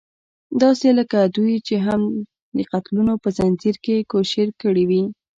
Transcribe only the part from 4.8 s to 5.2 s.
وي.